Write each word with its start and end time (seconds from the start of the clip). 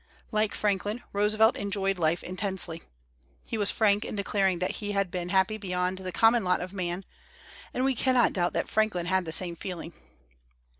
Like 0.31 0.55
Franklin, 0.55 1.03
Roosevelt 1.13 1.55
enjoyed 1.57 1.99
life 1.99 2.23
intensely. 2.23 2.81
He 3.45 3.55
was 3.55 3.69
frank 3.69 4.03
in 4.03 4.15
declaring 4.15 4.57
that 4.57 4.77
he 4.81 4.93
had 4.93 5.11
been 5.11 5.29
happy 5.29 5.59
beyond 5.59 5.99
the 5.99 6.11
common 6.11 6.43
lot 6.43 6.59
of 6.59 6.73
man; 6.73 7.05
and 7.71 7.85
we 7.85 7.93
cannot 7.93 8.33
doubt 8.33 8.53
that 8.53 8.67
Franklin 8.67 9.05
had 9.05 9.25
the 9.25 9.31
same 9.31 9.55
feel 9.55 9.79
ing. 9.79 9.93